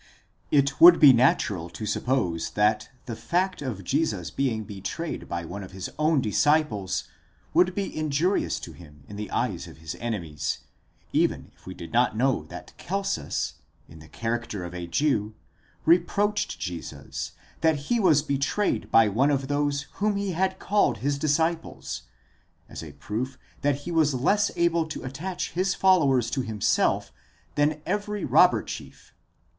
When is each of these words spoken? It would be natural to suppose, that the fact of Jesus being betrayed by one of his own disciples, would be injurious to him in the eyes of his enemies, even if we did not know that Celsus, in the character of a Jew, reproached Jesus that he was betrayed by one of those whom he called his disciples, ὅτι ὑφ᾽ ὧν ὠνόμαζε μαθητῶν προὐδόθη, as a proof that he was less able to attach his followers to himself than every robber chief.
It 0.49 0.81
would 0.81 0.99
be 0.99 1.13
natural 1.13 1.69
to 1.69 1.85
suppose, 1.85 2.49
that 2.55 2.89
the 3.05 3.15
fact 3.15 3.61
of 3.61 3.83
Jesus 3.83 4.31
being 4.31 4.63
betrayed 4.63 5.29
by 5.29 5.45
one 5.45 5.63
of 5.63 5.73
his 5.73 5.91
own 5.99 6.21
disciples, 6.21 7.03
would 7.53 7.75
be 7.75 7.95
injurious 7.95 8.59
to 8.61 8.73
him 8.73 9.03
in 9.07 9.15
the 9.15 9.29
eyes 9.29 9.67
of 9.67 9.77
his 9.77 9.93
enemies, 9.99 10.61
even 11.13 11.51
if 11.55 11.67
we 11.67 11.75
did 11.75 11.93
not 11.93 12.17
know 12.17 12.45
that 12.45 12.73
Celsus, 12.79 13.59
in 13.87 13.99
the 13.99 14.07
character 14.07 14.63
of 14.63 14.73
a 14.73 14.87
Jew, 14.87 15.35
reproached 15.85 16.57
Jesus 16.57 17.33
that 17.59 17.75
he 17.75 17.99
was 17.99 18.23
betrayed 18.23 18.89
by 18.89 19.07
one 19.07 19.29
of 19.29 19.49
those 19.49 19.83
whom 20.01 20.15
he 20.15 20.33
called 20.57 20.97
his 20.97 21.19
disciples, 21.19 22.01
ὅτι 22.71 22.73
ὑφ᾽ 22.73 22.73
ὧν 22.73 22.73
ὠνόμαζε 22.73 22.73
μαθητῶν 22.73 22.73
προὐδόθη, 22.73 22.73
as 22.73 22.83
a 22.83 22.91
proof 22.93 23.37
that 23.61 23.75
he 23.81 23.91
was 23.91 24.15
less 24.15 24.49
able 24.55 24.87
to 24.87 25.03
attach 25.03 25.51
his 25.51 25.75
followers 25.75 26.31
to 26.31 26.41
himself 26.41 27.11
than 27.53 27.83
every 27.85 28.25
robber 28.25 28.63
chief. 28.63 29.13